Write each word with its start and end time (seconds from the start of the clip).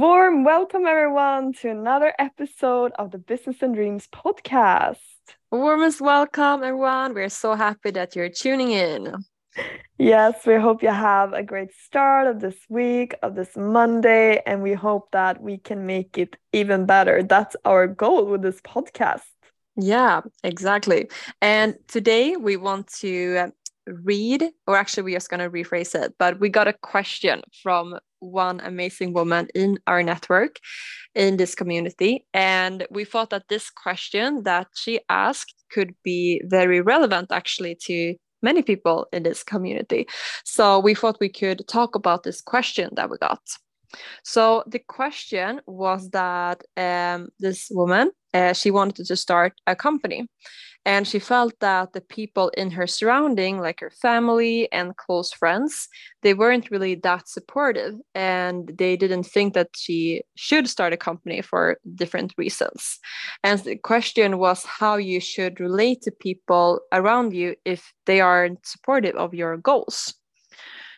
warm 0.00 0.44
welcome, 0.44 0.86
everyone, 0.86 1.52
to 1.52 1.68
another 1.68 2.14
episode 2.18 2.90
of 2.98 3.10
the 3.10 3.18
Business 3.18 3.60
and 3.60 3.74
Dreams 3.74 4.08
podcast. 4.10 4.96
Warmest 5.52 6.00
welcome, 6.00 6.62
everyone. 6.62 7.12
We're 7.12 7.28
so 7.28 7.54
happy 7.54 7.90
that 7.90 8.16
you're 8.16 8.30
tuning 8.30 8.70
in. 8.70 9.14
Yes, 9.98 10.46
we 10.46 10.54
hope 10.54 10.82
you 10.82 10.88
have 10.88 11.34
a 11.34 11.42
great 11.42 11.74
start 11.74 12.28
of 12.28 12.40
this 12.40 12.56
week, 12.70 13.14
of 13.22 13.34
this 13.34 13.54
Monday, 13.58 14.40
and 14.46 14.62
we 14.62 14.72
hope 14.72 15.10
that 15.12 15.42
we 15.42 15.58
can 15.58 15.84
make 15.84 16.16
it 16.16 16.34
even 16.54 16.86
better. 16.86 17.22
That's 17.22 17.54
our 17.66 17.86
goal 17.86 18.24
with 18.24 18.40
this 18.40 18.62
podcast. 18.62 19.28
Yeah, 19.76 20.22
exactly. 20.42 21.10
And 21.42 21.74
today 21.88 22.36
we 22.36 22.56
want 22.56 22.86
to 23.00 23.52
read, 23.86 24.48
or 24.66 24.76
actually, 24.76 25.02
we're 25.02 25.16
just 25.16 25.28
going 25.28 25.40
to 25.40 25.50
rephrase 25.50 25.94
it, 25.94 26.14
but 26.18 26.40
we 26.40 26.48
got 26.48 26.68
a 26.68 26.72
question 26.72 27.42
from 27.62 27.98
one 28.20 28.60
amazing 28.60 29.12
woman 29.12 29.48
in 29.54 29.78
our 29.86 30.02
network 30.02 30.58
in 31.14 31.36
this 31.36 31.54
community. 31.54 32.24
And 32.32 32.86
we 32.90 33.04
thought 33.04 33.30
that 33.30 33.48
this 33.48 33.70
question 33.70 34.44
that 34.44 34.68
she 34.74 35.00
asked 35.08 35.54
could 35.70 35.94
be 36.04 36.42
very 36.44 36.80
relevant 36.80 37.32
actually 37.32 37.76
to 37.86 38.14
many 38.42 38.62
people 38.62 39.06
in 39.12 39.22
this 39.22 39.42
community. 39.42 40.06
So 40.44 40.78
we 40.78 40.94
thought 40.94 41.20
we 41.20 41.28
could 41.28 41.66
talk 41.68 41.94
about 41.94 42.22
this 42.22 42.40
question 42.40 42.90
that 42.94 43.10
we 43.10 43.18
got. 43.18 43.40
So 44.24 44.62
the 44.66 44.78
question 44.78 45.60
was 45.66 46.10
that 46.10 46.62
um, 46.76 47.28
this 47.40 47.68
woman, 47.70 48.10
uh, 48.32 48.52
she 48.52 48.70
wanted 48.70 49.06
to 49.06 49.16
start 49.16 49.54
a 49.66 49.74
company 49.74 50.28
and 50.84 51.06
she 51.06 51.18
felt 51.18 51.54
that 51.60 51.92
the 51.92 52.00
people 52.00 52.48
in 52.56 52.70
her 52.70 52.86
surrounding 52.86 53.58
like 53.58 53.80
her 53.80 53.90
family 53.90 54.70
and 54.72 54.96
close 54.96 55.32
friends 55.32 55.88
they 56.22 56.34
weren't 56.34 56.70
really 56.70 56.94
that 56.94 57.28
supportive 57.28 57.94
and 58.14 58.72
they 58.76 58.96
didn't 58.96 59.24
think 59.24 59.54
that 59.54 59.68
she 59.74 60.22
should 60.36 60.68
start 60.68 60.92
a 60.92 60.96
company 60.96 61.40
for 61.40 61.78
different 61.94 62.34
reasons. 62.36 62.98
And 63.42 63.58
the 63.60 63.76
question 63.76 64.38
was 64.38 64.64
how 64.64 64.96
you 64.96 65.20
should 65.20 65.60
relate 65.60 66.02
to 66.02 66.10
people 66.10 66.80
around 66.92 67.34
you 67.34 67.56
if 67.64 67.92
they 68.06 68.20
aren't 68.20 68.66
supportive 68.66 69.16
of 69.16 69.34
your 69.34 69.56
goals 69.56 70.14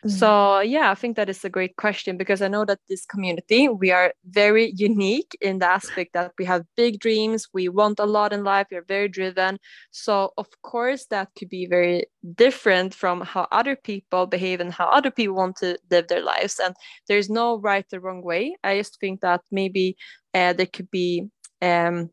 Mm. 0.05 0.11
So 0.11 0.59
yeah, 0.59 0.91
I 0.91 0.95
think 0.95 1.15
that 1.15 1.29
is 1.29 1.45
a 1.45 1.49
great 1.49 1.77
question 1.77 2.17
because 2.17 2.41
I 2.41 2.49
know 2.49 2.65
that 2.65 2.79
this 2.89 3.05
community 3.05 3.69
we 3.69 3.91
are 3.91 4.13
very 4.29 4.73
unique 4.75 5.37
in 5.39 5.59
the 5.59 5.67
aspect 5.67 6.13
that 6.13 6.33
we 6.37 6.45
have 6.45 6.65
big 6.75 6.99
dreams, 6.99 7.47
we 7.53 7.69
want 7.69 7.99
a 7.99 8.05
lot 8.05 8.33
in 8.33 8.43
life, 8.43 8.67
we're 8.69 8.83
very 8.83 9.07
driven. 9.07 9.59
So 9.91 10.33
of 10.37 10.47
course 10.61 11.05
that 11.09 11.29
could 11.37 11.49
be 11.49 11.65
very 11.67 12.05
different 12.35 12.93
from 12.93 13.21
how 13.21 13.47
other 13.51 13.75
people 13.75 14.25
behave 14.25 14.59
and 14.59 14.73
how 14.73 14.87
other 14.87 15.11
people 15.11 15.35
want 15.35 15.55
to 15.57 15.77
live 15.89 16.07
their 16.07 16.23
lives. 16.23 16.59
And 16.59 16.75
there's 17.07 17.29
no 17.29 17.59
right 17.59 17.85
or 17.93 17.99
wrong 17.99 18.23
way. 18.23 18.57
I 18.63 18.77
just 18.77 18.99
think 18.99 19.21
that 19.21 19.41
maybe 19.51 19.95
uh, 20.33 20.53
there 20.53 20.65
could 20.65 20.91
be 20.91 21.29
um, 21.61 22.09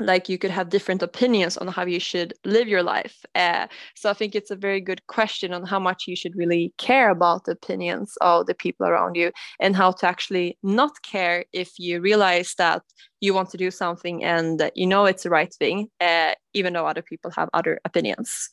like 0.00 0.28
you 0.28 0.38
could 0.38 0.50
have 0.50 0.68
different 0.68 1.02
opinions 1.02 1.56
on 1.56 1.68
how 1.68 1.84
you 1.84 2.00
should 2.00 2.34
live 2.44 2.68
your 2.68 2.82
life 2.82 3.24
uh, 3.34 3.66
so 3.94 4.10
i 4.10 4.12
think 4.12 4.34
it's 4.34 4.50
a 4.50 4.56
very 4.56 4.80
good 4.80 5.06
question 5.06 5.52
on 5.52 5.64
how 5.64 5.78
much 5.78 6.04
you 6.06 6.16
should 6.16 6.36
really 6.36 6.72
care 6.78 7.10
about 7.10 7.44
the 7.44 7.52
opinions 7.52 8.16
of 8.20 8.46
the 8.46 8.54
people 8.54 8.86
around 8.86 9.14
you 9.16 9.30
and 9.60 9.76
how 9.76 9.90
to 9.90 10.06
actually 10.06 10.58
not 10.62 11.02
care 11.02 11.44
if 11.52 11.78
you 11.78 12.00
realize 12.00 12.54
that 12.56 12.82
you 13.20 13.34
want 13.34 13.50
to 13.50 13.56
do 13.56 13.70
something 13.70 14.24
and 14.24 14.58
that 14.58 14.76
you 14.76 14.86
know 14.86 15.04
it's 15.04 15.24
the 15.24 15.30
right 15.30 15.52
thing 15.54 15.88
uh, 16.00 16.32
even 16.54 16.72
though 16.72 16.86
other 16.86 17.02
people 17.02 17.30
have 17.30 17.48
other 17.52 17.78
opinions 17.84 18.48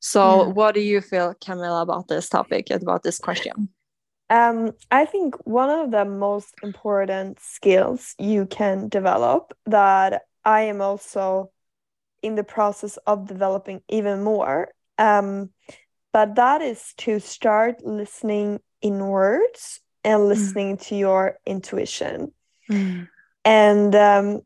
so 0.00 0.46
yeah. 0.46 0.52
what 0.52 0.74
do 0.74 0.80
you 0.80 1.00
feel 1.00 1.34
camilla 1.44 1.82
about 1.82 2.08
this 2.08 2.28
topic 2.28 2.70
and 2.70 2.82
about 2.82 3.02
this 3.02 3.18
question 3.18 3.68
um, 4.28 4.72
I 4.90 5.04
think 5.04 5.36
one 5.46 5.70
of 5.70 5.90
the 5.92 6.04
most 6.04 6.54
important 6.62 7.38
skills 7.40 8.14
you 8.18 8.46
can 8.46 8.88
develop 8.88 9.52
that 9.66 10.22
I 10.46 10.62
am 10.62 10.80
also 10.80 11.50
in 12.22 12.36
the 12.36 12.44
process 12.44 12.96
of 12.98 13.26
developing 13.26 13.82
even 13.88 14.22
more. 14.22 14.68
Um, 14.96 15.50
but 16.12 16.36
that 16.36 16.62
is 16.62 16.94
to 16.98 17.18
start 17.18 17.84
listening 17.84 18.60
inwards 18.80 19.80
and 20.04 20.20
mm. 20.20 20.28
listening 20.28 20.76
mm. 20.76 20.82
to 20.86 20.96
your 20.96 21.38
intuition. 21.44 22.32
Mm. 22.70 23.08
And 23.44 23.94
um, 23.94 24.40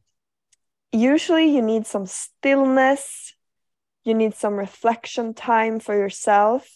usually 0.91 1.55
you 1.55 1.63
need 1.63 1.87
some 1.87 2.07
stillness, 2.07 3.35
you 4.03 4.15
need 4.15 4.35
some 4.35 4.55
reflection 4.55 5.35
time 5.35 5.81
for 5.81 5.95
yourself. 5.95 6.69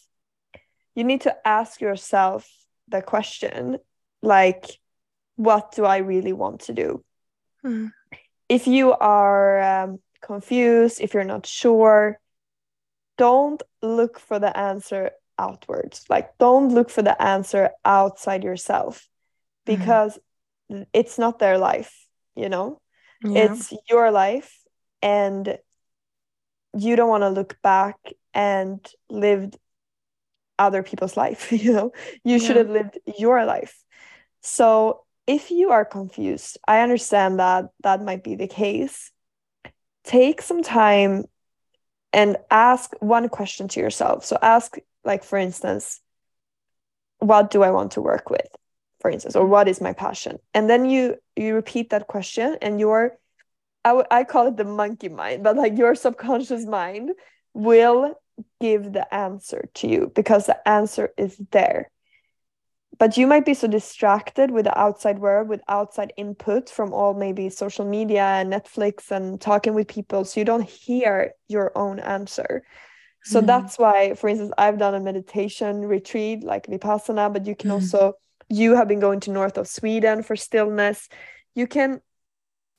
You 0.94 1.02
need 1.02 1.22
to 1.22 1.34
ask 1.48 1.80
yourself 1.80 2.48
the 2.88 3.02
question 3.02 3.78
like, 4.22 4.78
what 5.36 5.72
do 5.72 5.84
I 5.84 5.96
really 5.96 6.32
want 6.32 6.60
to 6.60 6.72
do? 6.74 7.04
Mm 7.64 7.90
if 8.48 8.66
you 8.66 8.92
are 8.92 9.60
um, 9.62 10.00
confused, 10.20 11.00
if 11.00 11.14
you're 11.14 11.24
not 11.24 11.46
sure, 11.46 12.18
don't 13.16 13.62
look 13.82 14.18
for 14.18 14.38
the 14.38 14.56
answer 14.56 15.12
outwards. 15.38 16.04
Like, 16.08 16.36
don't 16.38 16.70
look 16.70 16.90
for 16.90 17.02
the 17.02 17.20
answer 17.20 17.70
outside 17.84 18.44
yourself 18.44 19.08
mm-hmm. 19.66 19.80
because 19.80 20.18
mm-hmm. 20.70 20.82
it's 20.92 21.18
not 21.18 21.38
their 21.38 21.58
life, 21.58 22.06
you 22.34 22.48
know? 22.48 22.80
Yeah. 23.22 23.52
It's 23.52 23.72
your 23.88 24.10
life, 24.10 24.58
and 25.00 25.58
you 26.76 26.96
don't 26.96 27.08
want 27.08 27.22
to 27.22 27.30
look 27.30 27.56
back 27.62 27.96
and 28.34 28.86
lived 29.08 29.56
other 30.58 30.82
people's 30.82 31.16
life, 31.24 31.52
you 31.52 31.72
know? 31.72 31.92
You 32.24 32.36
yeah. 32.36 32.46
should 32.46 32.56
have 32.56 32.70
lived 32.70 32.98
your 33.18 33.44
life. 33.44 33.82
So 34.42 35.04
if 35.26 35.50
you 35.50 35.70
are 35.70 35.84
confused, 35.84 36.58
I 36.66 36.80
understand 36.80 37.38
that 37.38 37.66
that 37.82 38.02
might 38.02 38.22
be 38.22 38.34
the 38.34 38.48
case. 38.48 39.10
Take 40.04 40.42
some 40.42 40.62
time 40.62 41.24
and 42.12 42.36
ask 42.50 42.92
one 43.00 43.28
question 43.28 43.68
to 43.68 43.80
yourself. 43.80 44.24
So 44.24 44.38
ask, 44.40 44.76
like, 45.04 45.24
for 45.24 45.38
instance, 45.38 46.00
what 47.18 47.50
do 47.50 47.62
I 47.62 47.70
want 47.70 47.92
to 47.92 48.02
work 48.02 48.30
with? 48.30 48.46
For 49.00 49.10
instance, 49.10 49.36
or 49.36 49.46
what 49.46 49.68
is 49.68 49.80
my 49.80 49.92
passion? 49.92 50.38
And 50.54 50.68
then 50.68 50.86
you 50.86 51.16
you 51.36 51.54
repeat 51.54 51.90
that 51.90 52.06
question, 52.06 52.56
and 52.62 52.80
your 52.80 53.18
I, 53.84 54.02
I 54.10 54.24
call 54.24 54.46
it 54.48 54.56
the 54.56 54.64
monkey 54.64 55.10
mind, 55.10 55.44
but 55.44 55.56
like 55.56 55.76
your 55.76 55.94
subconscious 55.94 56.64
mind 56.64 57.10
will 57.52 58.14
give 58.60 58.92
the 58.92 59.12
answer 59.14 59.68
to 59.74 59.88
you 59.88 60.10
because 60.14 60.46
the 60.46 60.68
answer 60.68 61.10
is 61.18 61.36
there 61.50 61.90
but 62.98 63.16
you 63.16 63.26
might 63.26 63.44
be 63.44 63.54
so 63.54 63.66
distracted 63.66 64.50
with 64.50 64.64
the 64.64 64.78
outside 64.78 65.18
world 65.18 65.48
with 65.48 65.60
outside 65.68 66.12
input 66.16 66.68
from 66.68 66.92
all 66.92 67.14
maybe 67.14 67.48
social 67.48 67.84
media 67.84 68.22
and 68.22 68.52
netflix 68.52 69.10
and 69.10 69.40
talking 69.40 69.74
with 69.74 69.88
people 69.88 70.24
so 70.24 70.40
you 70.40 70.44
don't 70.44 70.68
hear 70.68 71.32
your 71.48 71.72
own 71.76 71.98
answer 72.00 72.64
so 73.22 73.40
mm. 73.40 73.46
that's 73.46 73.78
why 73.78 74.14
for 74.14 74.28
instance 74.28 74.52
i've 74.58 74.78
done 74.78 74.94
a 74.94 75.00
meditation 75.00 75.80
retreat 75.80 76.42
like 76.44 76.66
vipassana 76.66 77.32
but 77.32 77.46
you 77.46 77.54
can 77.54 77.70
mm. 77.70 77.74
also 77.74 78.14
you 78.48 78.74
have 78.74 78.88
been 78.88 79.00
going 79.00 79.20
to 79.20 79.30
north 79.30 79.58
of 79.58 79.66
sweden 79.66 80.22
for 80.22 80.36
stillness 80.36 81.08
you 81.54 81.66
can 81.66 82.00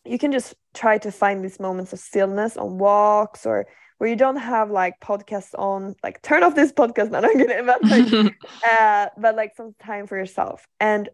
you 0.06 0.20
can 0.20 0.32
just 0.32 0.54
try 0.74 0.98
to 1.00 1.12
find 1.12 1.44
these 1.44 1.60
moments 1.60 1.92
of 1.92 2.00
stillness 2.00 2.58
on 2.58 2.78
walks 2.78 3.46
or 3.46 3.66
where 3.98 4.10
you 4.10 4.16
don't 4.16 4.38
have 4.38 4.72
like 4.72 5.00
podcasts 5.00 5.58
on 5.58 5.96
like 6.04 6.22
turn 6.22 6.44
off 6.44 6.56
this 6.56 6.72
podcast. 6.72 7.12
Now 7.12 7.22
i'm 7.22 7.38
gonna 7.38 7.64
but 7.64 7.84
like, 7.84 8.36
uh, 8.70 9.08
but 9.18 9.36
like 9.36 9.56
some 9.56 9.76
time 9.80 10.08
for 10.08 10.18
yourself. 10.18 10.68
And 10.80 11.10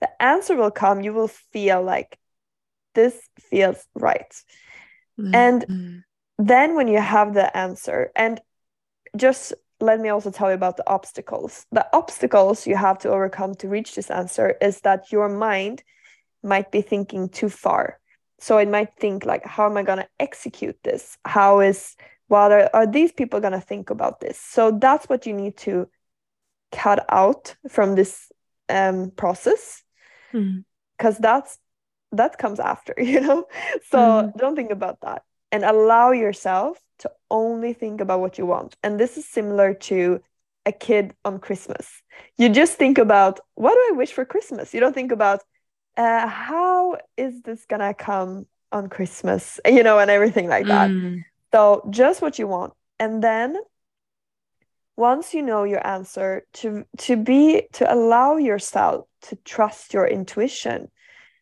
the 0.00 0.22
answer 0.22 0.56
will 0.56 0.70
come. 0.70 1.02
You 1.02 1.12
will 1.12 1.28
feel 1.28 1.82
like 1.82 2.18
this 2.94 3.18
feels 3.40 3.86
right. 3.94 4.32
Mm-hmm. 5.18 5.34
and 5.34 6.04
then 6.38 6.74
when 6.74 6.88
you 6.88 7.00
have 7.00 7.32
the 7.32 7.56
answer 7.56 8.12
and 8.14 8.38
just 9.16 9.54
let 9.80 9.98
me 9.98 10.10
also 10.10 10.30
tell 10.30 10.48
you 10.48 10.54
about 10.54 10.76
the 10.76 10.88
obstacles. 10.88 11.66
The 11.72 11.86
obstacles 11.94 12.66
you 12.66 12.76
have 12.76 12.98
to 12.98 13.10
overcome 13.10 13.54
to 13.56 13.68
reach 13.68 13.94
this 13.94 14.10
answer 14.10 14.56
is 14.60 14.80
that 14.82 15.12
your 15.12 15.28
mind 15.28 15.82
might 16.42 16.70
be 16.70 16.82
thinking 16.82 17.28
too 17.28 17.48
far 17.48 17.98
so 18.38 18.58
it 18.58 18.68
might 18.68 18.96
think 18.98 19.24
like 19.24 19.44
how 19.44 19.66
am 19.66 19.76
i 19.76 19.82
going 19.82 19.98
to 19.98 20.08
execute 20.20 20.76
this? 20.82 21.18
How 21.24 21.60
is 21.60 21.96
what 22.28 22.52
are, 22.52 22.70
are 22.74 22.86
these 22.86 23.12
people 23.12 23.40
going 23.40 23.52
to 23.52 23.60
think 23.60 23.90
about 23.90 24.20
this? 24.20 24.38
So 24.38 24.72
that's 24.72 25.08
what 25.08 25.26
you 25.26 25.32
need 25.32 25.56
to 25.58 25.88
cut 26.72 27.04
out 27.08 27.54
from 27.68 27.94
this 27.94 28.30
um, 28.68 29.10
process. 29.10 29.82
Because 30.32 31.18
mm. 31.18 31.22
that's 31.22 31.58
that 32.12 32.38
comes 32.38 32.60
after 32.60 32.94
you 32.98 33.20
know? 33.20 33.46
So 33.88 33.98
mm. 33.98 34.36
don't 34.36 34.56
think 34.56 34.70
about 34.70 35.00
that. 35.02 35.22
And 35.52 35.64
allow 35.64 36.10
yourself 36.10 36.78
to 36.98 37.10
only 37.30 37.72
think 37.72 38.00
about 38.00 38.20
what 38.20 38.38
you 38.38 38.46
want. 38.46 38.76
And 38.82 38.98
this 38.98 39.16
is 39.16 39.26
similar 39.26 39.74
to 39.74 40.20
a 40.64 40.72
kid 40.72 41.14
on 41.24 41.38
christmas. 41.38 42.02
You 42.36 42.48
just 42.48 42.76
think 42.76 42.98
about 42.98 43.38
what 43.54 43.74
do 43.74 43.94
i 43.94 43.96
wish 43.96 44.12
for 44.12 44.24
christmas? 44.24 44.74
You 44.74 44.80
don't 44.80 44.94
think 44.94 45.12
about 45.12 45.42
uh, 45.96 46.26
how 46.26 46.98
is 47.16 47.42
this 47.42 47.64
gonna 47.66 47.94
come 47.94 48.46
on 48.72 48.88
Christmas, 48.88 49.60
you 49.66 49.82
know, 49.82 49.98
and 49.98 50.10
everything 50.10 50.48
like 50.48 50.66
that. 50.66 50.90
Mm. 50.90 51.24
So 51.52 51.86
just 51.90 52.20
what 52.22 52.38
you 52.38 52.46
want. 52.46 52.74
And 52.98 53.22
then 53.22 53.56
once 54.96 55.34
you 55.34 55.42
know 55.42 55.64
your 55.64 55.86
answer, 55.86 56.46
to 56.54 56.84
to 56.98 57.16
be 57.16 57.68
to 57.74 57.92
allow 57.92 58.36
yourself 58.36 59.06
to 59.22 59.36
trust 59.44 59.94
your 59.94 60.06
intuition. 60.06 60.88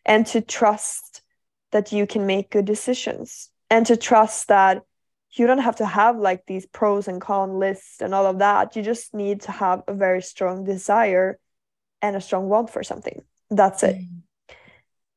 and 0.06 0.26
to 0.26 0.40
trust 0.40 1.22
that 1.72 1.90
you 1.90 2.06
can 2.06 2.26
make 2.26 2.50
good 2.50 2.66
decisions 2.66 3.50
and 3.70 3.86
to 3.86 3.96
trust 3.96 4.48
that 4.48 4.82
you 5.32 5.46
don't 5.46 5.58
have 5.58 5.76
to 5.76 5.86
have 5.86 6.16
like 6.18 6.44
these 6.46 6.66
pros 6.66 7.08
and 7.08 7.20
con 7.20 7.58
lists 7.58 8.00
and 8.00 8.14
all 8.14 8.26
of 8.26 8.38
that. 8.38 8.76
You 8.76 8.82
just 8.82 9.14
need 9.14 9.40
to 9.42 9.52
have 9.52 9.82
a 9.88 9.94
very 9.94 10.22
strong 10.22 10.64
desire 10.64 11.38
and 12.02 12.16
a 12.16 12.20
strong 12.20 12.48
want 12.48 12.70
for 12.70 12.82
something. 12.84 13.22
That's 13.50 13.82
it. 13.82 13.96
Mm. 13.96 14.23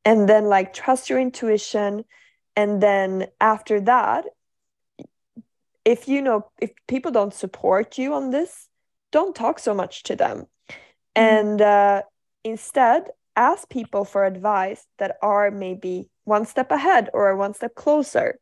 And 0.07 0.27
then 0.30 0.45
like 0.45 0.74
trust 0.74 1.09
your 1.09 1.19
intuition. 1.19 2.06
And 2.56 2.81
then 2.81 3.27
after 3.42 3.81
that, 3.81 4.25
if 5.83 6.07
you 6.07 6.21
know, 6.21 6.50
if 6.62 6.71
people 6.88 7.12
don't 7.12 7.33
support 7.33 7.98
you 7.98 8.13
on 8.13 8.30
this, 8.30 8.68
don't 9.12 9.36
talk 9.36 9.59
so 9.59 9.74
much 9.74 10.04
to 10.04 10.15
them. 10.15 10.48
Mm. 10.69 10.75
And 11.15 11.62
uh, 11.62 12.01
instead, 12.44 13.09
ask 13.36 13.69
people 13.69 14.06
for 14.06 14.25
advice 14.25 14.86
that 14.98 15.18
are 15.21 15.51
maybe 15.51 16.10
one 16.24 16.45
step 16.45 16.71
ahead 16.71 17.10
or 17.13 17.36
one 17.36 17.53
step 17.53 17.75
closer 17.75 18.39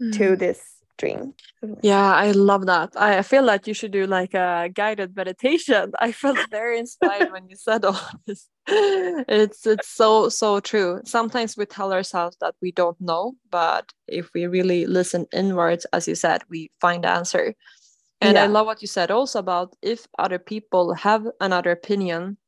mm. 0.00 0.12
to 0.18 0.36
this 0.36 0.75
dream. 0.96 1.34
Yeah, 1.82 2.12
I 2.14 2.32
love 2.32 2.66
that. 2.66 2.90
I 2.96 3.22
feel 3.22 3.42
like 3.42 3.66
you 3.66 3.74
should 3.74 3.92
do 3.92 4.06
like 4.06 4.34
a 4.34 4.70
guided 4.72 5.16
meditation. 5.16 5.92
I 6.00 6.12
felt 6.12 6.38
very 6.50 6.78
inspired 6.78 7.32
when 7.32 7.48
you 7.48 7.56
said 7.56 7.84
all 7.84 8.00
this. 8.26 8.48
It's 8.68 9.66
it's 9.66 9.88
so 9.88 10.28
so 10.28 10.60
true. 10.60 11.00
Sometimes 11.04 11.56
we 11.56 11.66
tell 11.66 11.92
ourselves 11.92 12.36
that 12.40 12.54
we 12.60 12.72
don't 12.72 13.00
know, 13.00 13.34
but 13.50 13.92
if 14.08 14.30
we 14.34 14.46
really 14.46 14.86
listen 14.86 15.26
inwards, 15.32 15.86
as 15.92 16.08
you 16.08 16.14
said, 16.14 16.42
we 16.48 16.70
find 16.80 17.04
the 17.04 17.10
answer. 17.10 17.54
And 18.20 18.36
yeah. 18.36 18.44
I 18.44 18.46
love 18.46 18.66
what 18.66 18.82
you 18.82 18.88
said 18.88 19.10
also 19.10 19.38
about 19.38 19.76
if 19.82 20.06
other 20.18 20.38
people 20.38 20.94
have 20.94 21.26
another 21.40 21.70
opinion 21.70 22.38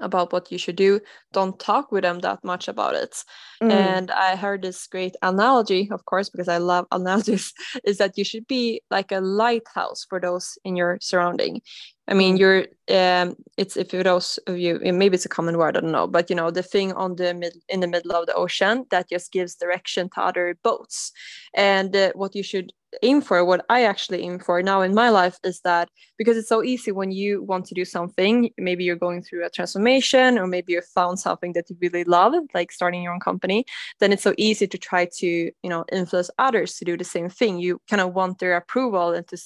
about 0.00 0.32
what 0.32 0.50
you 0.52 0.58
should 0.58 0.76
do 0.76 1.00
don't 1.32 1.58
talk 1.58 1.90
with 1.90 2.02
them 2.02 2.20
that 2.20 2.42
much 2.44 2.68
about 2.68 2.94
it 2.94 3.24
mm. 3.62 3.70
and 3.70 4.10
i 4.10 4.36
heard 4.36 4.62
this 4.62 4.86
great 4.86 5.16
analogy 5.22 5.88
of 5.90 6.04
course 6.04 6.28
because 6.28 6.48
i 6.48 6.58
love 6.58 6.86
analogies 6.92 7.52
is 7.84 7.98
that 7.98 8.16
you 8.16 8.24
should 8.24 8.46
be 8.46 8.80
like 8.90 9.10
a 9.12 9.20
lighthouse 9.20 10.06
for 10.08 10.20
those 10.20 10.58
in 10.64 10.76
your 10.76 10.98
surrounding 11.00 11.60
i 12.06 12.14
mean 12.14 12.36
mm. 12.36 12.38
you're 12.38 12.60
um 12.90 13.34
it's 13.56 13.76
if 13.76 13.90
for 13.90 14.02
those 14.02 14.38
of 14.46 14.58
you 14.58 14.78
maybe 14.80 15.14
it's 15.14 15.26
a 15.26 15.28
common 15.28 15.58
word 15.58 15.76
i 15.76 15.80
don't 15.80 15.92
know 15.92 16.06
but 16.06 16.30
you 16.30 16.36
know 16.36 16.50
the 16.50 16.62
thing 16.62 16.92
on 16.92 17.16
the 17.16 17.34
mid 17.34 17.54
in 17.68 17.80
the 17.80 17.88
middle 17.88 18.12
of 18.12 18.26
the 18.26 18.34
ocean 18.34 18.84
that 18.90 19.08
just 19.08 19.32
gives 19.32 19.54
direction 19.56 20.08
to 20.14 20.20
other 20.20 20.56
boats 20.62 21.12
and 21.54 21.96
uh, 21.96 22.12
what 22.14 22.34
you 22.34 22.42
should 22.42 22.72
aim 23.02 23.20
for 23.20 23.44
what 23.44 23.64
i 23.68 23.84
actually 23.84 24.22
aim 24.22 24.38
for 24.38 24.62
now 24.62 24.80
in 24.80 24.94
my 24.94 25.10
life 25.10 25.38
is 25.44 25.60
that 25.60 25.88
because 26.16 26.36
it's 26.36 26.48
so 26.48 26.62
easy 26.62 26.90
when 26.90 27.10
you 27.10 27.42
want 27.42 27.64
to 27.66 27.74
do 27.74 27.84
something 27.84 28.50
maybe 28.56 28.82
you're 28.82 28.96
going 28.96 29.22
through 29.22 29.44
a 29.44 29.50
transformation 29.50 30.38
or 30.38 30.46
maybe 30.46 30.72
you 30.72 30.80
found 30.94 31.18
something 31.18 31.52
that 31.52 31.68
you 31.68 31.76
really 31.80 32.04
love 32.04 32.32
like 32.54 32.72
starting 32.72 33.02
your 33.02 33.12
own 33.12 33.20
company 33.20 33.64
then 34.00 34.12
it's 34.12 34.22
so 34.22 34.34
easy 34.38 34.66
to 34.66 34.78
try 34.78 35.06
to 35.12 35.26
you 35.26 35.70
know 35.70 35.84
influence 35.92 36.30
others 36.38 36.74
to 36.76 36.84
do 36.84 36.96
the 36.96 37.04
same 37.04 37.28
thing. 37.28 37.58
You 37.58 37.80
kind 37.88 38.00
of 38.00 38.14
want 38.14 38.38
their 38.38 38.56
approval 38.56 39.12
and 39.12 39.26
to 39.28 39.38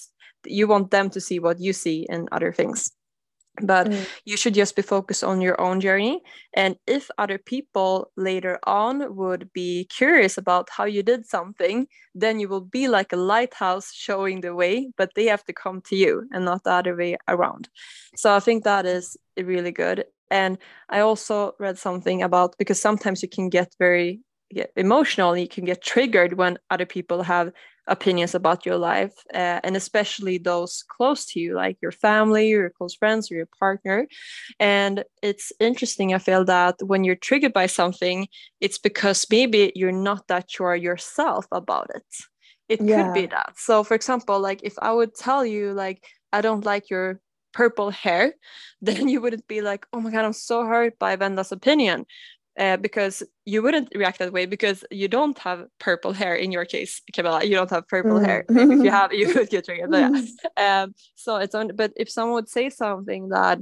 you 0.45 0.67
want 0.67 0.91
them 0.91 1.11
to 1.11 1.21
see 1.21 1.39
what 1.39 1.61
you 1.61 1.73
see 1.73 2.07
in 2.09 2.29
other 2.33 2.53
things 2.53 2.91
but 3.61 3.89
mm. 3.89 4.07
you 4.25 4.37
should 4.37 4.55
just 4.55 4.75
be 4.75 4.83
focused 4.83 5.23
on 5.23 5.41
your 5.41 5.61
own 5.61 5.81
journey. 5.81 6.23
And 6.55 6.77
if 6.87 7.11
other 7.19 7.39
people 7.39 8.11
later 8.17 8.59
on 8.65 9.15
would 9.15 9.53
be 9.53 9.85
curious 9.87 10.39
about 10.39 10.69
how 10.71 10.85
you 10.85 11.03
did 11.03 11.27
something 11.27 11.87
then 12.15 12.39
you 12.39 12.49
will 12.49 12.61
be 12.61 12.89
like 12.89 13.13
a 13.13 13.17
lighthouse 13.17 13.93
showing 13.93 14.43
the 14.43 14.55
way 14.55 14.91
but 14.97 15.11
they 15.15 15.27
have 15.27 15.45
to 15.45 15.53
come 15.53 15.81
to 15.81 15.97
you 15.97 16.29
and 16.33 16.45
not 16.45 16.65
the 16.65 16.71
other 16.71 16.97
way 16.97 17.17
around. 17.29 17.69
So 18.17 18.35
i 18.35 18.41
think 18.41 18.65
that 18.65 18.87
is 18.87 19.17
really 19.37 19.73
good. 19.73 20.05
And 20.31 20.59
i 20.89 21.01
also 21.01 21.53
read 21.59 21.79
something 21.79 22.23
about 22.23 22.57
because 22.59 22.81
sometimes 22.81 23.23
you 23.23 23.29
can 23.29 23.49
get 23.49 23.75
very 23.79 24.21
emotional 24.77 25.35
you 25.35 25.49
can 25.49 25.65
get 25.65 25.83
triggered 25.83 26.35
when 26.35 26.59
other 26.71 26.85
people 26.85 27.23
have 27.23 27.51
opinions 27.89 28.35
about 28.35 28.65
your 28.65 28.77
life 28.77 29.15
uh, 29.35 29.61
and 29.65 29.77
especially 29.77 30.39
those 30.39 30.85
close 30.89 31.25
to 31.25 31.41
you 31.41 31.55
like 31.55 31.77
your 31.83 31.91
family 31.91 32.49
your 32.49 32.71
close 32.71 32.95
friends 32.95 33.31
or 33.31 33.35
your 33.35 33.49
partner. 33.59 34.07
And 34.61 35.05
it's 35.23 35.53
interesting 35.59 36.15
i 36.15 36.19
feel 36.19 36.45
that 36.45 36.77
when 36.85 37.05
you're 37.05 37.17
triggered 37.17 37.53
by 37.53 37.67
something 37.67 38.29
it's 38.61 38.79
because 38.79 39.27
maybe 39.31 39.73
you're 39.75 39.93
not 39.93 40.29
that 40.29 40.51
sure 40.51 40.77
yourself 40.77 41.47
about 41.53 41.91
it. 41.95 42.05
It 42.69 42.81
yeah. 42.81 43.05
could 43.05 43.15
be 43.15 43.27
that. 43.27 43.55
So 43.57 43.83
for 43.85 43.95
example 43.95 44.39
like 44.41 44.61
if 44.63 44.75
i 44.81 44.93
would 44.93 45.15
tell 45.15 45.45
you 45.45 45.73
like 45.73 46.05
i 46.33 46.41
don't 46.41 46.65
like 46.65 46.89
your 46.91 47.21
purple 47.53 47.91
hair 47.91 48.35
then 48.83 49.09
you 49.09 49.21
wouldn't 49.21 49.47
be 49.47 49.61
like 49.61 49.87
oh 49.93 50.01
my 50.01 50.11
god 50.11 50.25
i'm 50.25 50.33
so 50.33 50.65
hurt 50.65 50.99
by 50.99 51.17
venda's 51.17 51.53
opinion 51.53 52.07
uh, 52.59 52.77
because 52.77 53.23
you 53.45 53.63
wouldn't 53.63 53.89
react 53.95 54.19
that 54.19 54.33
way 54.33 54.47
because 54.47 54.85
you 54.91 55.09
don't 55.09 55.39
have 55.39 55.67
purple 55.79 56.13
hair 56.13 56.35
in 56.35 56.53
your 56.53 56.65
case, 56.65 57.01
Camilla. 57.13 57.45
You 57.45 57.55
don't 57.55 57.71
have 57.71 57.89
purple 57.89 58.19
mm. 58.19 58.25
hair. 58.25 58.45
if 58.49 58.85
you 58.85 58.91
have, 58.99 59.13
you 59.13 59.33
could 59.33 59.49
get 59.49 59.65
triggered. 59.65 59.91
But 59.91 60.15
yeah. 60.57 60.83
Um, 60.83 60.95
so 61.15 61.37
it's 61.37 61.55
on. 61.55 61.71
But 61.75 61.93
if 61.97 62.11
someone 62.11 62.35
would 62.35 62.49
say 62.49 62.71
something 62.71 63.31
that 63.31 63.59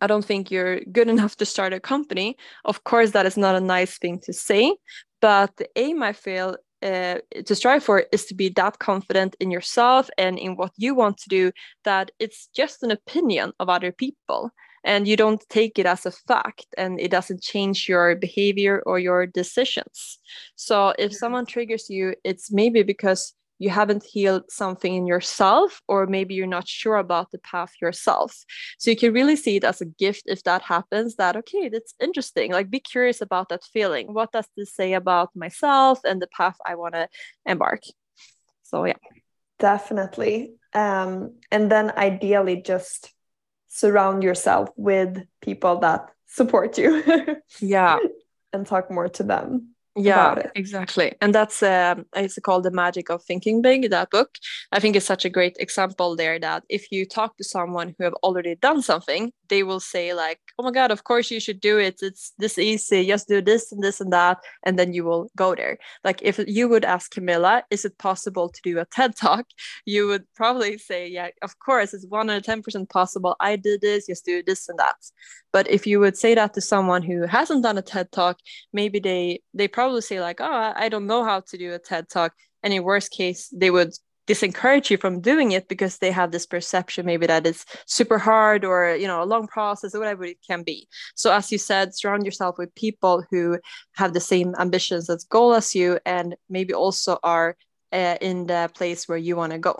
I 0.00 0.06
don't 0.06 0.24
think 0.24 0.50
you're 0.50 0.80
good 0.80 1.08
enough 1.08 1.36
to 1.36 1.46
start 1.46 1.72
a 1.72 1.80
company, 1.80 2.36
of 2.64 2.84
course 2.84 3.12
that 3.12 3.26
is 3.26 3.36
not 3.36 3.54
a 3.54 3.60
nice 3.60 3.98
thing 3.98 4.20
to 4.24 4.32
say. 4.32 4.76
But 5.20 5.56
the 5.56 5.68
aim 5.76 6.02
I 6.02 6.12
feel 6.12 6.56
uh, 6.82 7.18
to 7.44 7.54
strive 7.54 7.82
for 7.82 8.04
is 8.12 8.26
to 8.26 8.34
be 8.34 8.48
that 8.50 8.78
confident 8.78 9.36
in 9.40 9.50
yourself 9.50 10.08
and 10.16 10.38
in 10.38 10.56
what 10.56 10.72
you 10.76 10.94
want 10.94 11.16
to 11.18 11.28
do 11.28 11.50
that 11.84 12.12
it's 12.20 12.48
just 12.54 12.84
an 12.84 12.92
opinion 12.92 13.52
of 13.58 13.68
other 13.68 13.90
people 13.90 14.52
and 14.88 15.06
you 15.06 15.16
don't 15.16 15.44
take 15.50 15.78
it 15.78 15.84
as 15.84 16.06
a 16.06 16.10
fact 16.10 16.66
and 16.78 16.98
it 16.98 17.10
doesn't 17.10 17.42
change 17.42 17.88
your 17.90 18.16
behavior 18.16 18.82
or 18.86 18.98
your 18.98 19.26
decisions. 19.26 20.18
So 20.56 20.94
if 20.98 21.12
someone 21.14 21.46
triggers 21.46 21.90
you 21.90 22.14
it's 22.24 22.50
maybe 22.50 22.82
because 22.82 23.34
you 23.60 23.70
haven't 23.70 24.04
healed 24.04 24.44
something 24.48 24.94
in 24.94 25.06
yourself 25.06 25.82
or 25.88 26.06
maybe 26.06 26.34
you're 26.34 26.56
not 26.58 26.68
sure 26.68 26.96
about 26.96 27.30
the 27.32 27.38
path 27.38 27.72
yourself. 27.82 28.32
So 28.78 28.90
you 28.90 28.96
can 28.96 29.12
really 29.12 29.36
see 29.36 29.56
it 29.56 29.64
as 29.64 29.80
a 29.82 29.92
gift 30.04 30.22
if 30.26 30.42
that 30.44 30.62
happens 30.62 31.16
that 31.16 31.36
okay 31.36 31.68
that's 31.68 31.94
interesting. 32.00 32.52
Like 32.52 32.70
be 32.70 32.80
curious 32.80 33.20
about 33.20 33.50
that 33.50 33.64
feeling. 33.64 34.14
What 34.14 34.32
does 34.32 34.48
this 34.56 34.74
say 34.74 34.94
about 34.94 35.28
myself 35.34 36.00
and 36.04 36.22
the 36.22 36.28
path 36.28 36.56
i 36.64 36.74
want 36.76 36.94
to 36.94 37.08
embark? 37.44 37.82
So 38.62 38.86
yeah. 38.86 39.02
Definitely. 39.58 40.54
Um 40.72 41.34
and 41.50 41.70
then 41.70 41.90
ideally 41.90 42.62
just 42.62 43.12
surround 43.68 44.22
yourself 44.22 44.70
with 44.76 45.24
people 45.40 45.78
that 45.80 46.10
support 46.26 46.78
you. 46.78 47.02
yeah. 47.60 47.98
And 48.52 48.66
talk 48.66 48.90
more 48.90 49.08
to 49.10 49.22
them 49.22 49.74
yeah 49.98 50.50
exactly. 50.54 51.14
And 51.20 51.34
that's 51.34 51.62
uh, 51.62 51.96
it's 52.14 52.38
called 52.40 52.64
the 52.64 52.70
magic 52.70 53.10
of 53.10 53.22
thinking 53.22 53.62
big 53.62 53.90
that 53.90 54.10
book. 54.10 54.30
I 54.72 54.80
think 54.80 54.96
is 54.96 55.04
such 55.04 55.24
a 55.24 55.30
great 55.30 55.56
example 55.58 56.16
there 56.16 56.38
that 56.38 56.64
if 56.68 56.90
you 56.90 57.06
talk 57.06 57.36
to 57.36 57.44
someone 57.44 57.94
who 57.96 58.04
have 58.04 58.14
already 58.22 58.54
done 58.56 58.82
something 58.82 59.32
they 59.48 59.62
will 59.62 59.80
say 59.80 60.12
like 60.12 60.40
oh 60.58 60.62
my 60.62 60.70
god 60.70 60.90
of 60.90 61.04
course 61.04 61.30
you 61.30 61.40
should 61.40 61.60
do 61.60 61.78
it. 61.78 61.98
It's 62.02 62.32
this 62.38 62.58
easy. 62.58 63.06
Just 63.06 63.28
do 63.28 63.40
this 63.40 63.72
and 63.72 63.82
this 63.82 64.00
and 64.00 64.12
that 64.12 64.38
and 64.64 64.78
then 64.78 64.92
you 64.92 65.04
will 65.04 65.30
go 65.36 65.54
there. 65.54 65.78
Like 66.04 66.20
if 66.22 66.38
you 66.46 66.68
would 66.68 66.84
ask 66.84 67.10
camilla 67.10 67.64
is 67.70 67.84
it 67.84 67.98
possible 67.98 68.48
to 68.48 68.60
do 68.62 68.78
a 68.78 68.84
ted 68.84 69.16
talk? 69.16 69.46
you 69.86 70.06
would 70.06 70.24
probably 70.34 70.78
say 70.78 71.08
yeah 71.08 71.28
of 71.42 71.58
course 71.58 71.94
it's 71.94 72.06
110% 72.06 72.88
possible. 72.88 73.36
I 73.40 73.56
did 73.56 73.80
this 73.80 74.06
just 74.06 74.24
do 74.24 74.42
this 74.42 74.68
and 74.68 74.78
that. 74.78 74.96
But 75.52 75.68
if 75.70 75.86
you 75.86 75.98
would 76.00 76.16
say 76.16 76.34
that 76.34 76.54
to 76.54 76.60
someone 76.60 77.02
who 77.02 77.26
hasn't 77.26 77.62
done 77.62 77.78
a 77.78 77.82
ted 77.82 78.12
talk 78.12 78.38
maybe 78.72 78.98
they 78.98 79.40
they 79.54 79.68
probably 79.68 79.87
probably 79.88 80.02
say 80.02 80.20
like, 80.20 80.40
"Oh, 80.40 80.72
I 80.76 80.90
don't 80.90 81.06
know 81.06 81.24
how 81.24 81.40
to 81.40 81.56
do 81.56 81.72
a 81.72 81.78
TED 81.78 82.10
talk," 82.10 82.34
and 82.62 82.74
in 82.74 82.82
worst 82.82 83.10
case, 83.10 83.48
they 83.48 83.70
would 83.70 83.92
disencourage 84.26 84.90
you 84.90 84.98
from 84.98 85.22
doing 85.22 85.52
it 85.52 85.66
because 85.68 85.96
they 85.96 86.10
have 86.10 86.30
this 86.30 86.44
perception 86.44 87.06
maybe 87.06 87.26
that 87.26 87.46
it's 87.46 87.64
super 87.86 88.18
hard 88.18 88.62
or 88.62 88.94
you 88.94 89.06
know 89.06 89.22
a 89.22 89.30
long 89.32 89.46
process 89.46 89.94
or 89.94 90.00
whatever 90.00 90.24
it 90.24 90.36
can 90.46 90.62
be. 90.62 90.86
So 91.14 91.32
as 91.32 91.50
you 91.50 91.56
said 91.56 91.96
surround 91.96 92.26
yourself 92.26 92.58
with 92.58 92.74
people 92.74 93.24
who 93.30 93.58
have 93.94 94.12
the 94.12 94.20
same 94.20 94.54
ambitions 94.58 95.08
as 95.08 95.24
goal 95.24 95.54
as 95.54 95.74
you 95.74 95.98
and 96.04 96.36
maybe 96.50 96.74
also 96.74 97.18
are 97.22 97.56
uh, 97.90 98.16
in 98.20 98.46
the 98.46 98.70
place 98.74 99.08
where 99.08 99.16
you 99.26 99.34
want 99.34 99.52
to 99.52 99.58
go. 99.58 99.74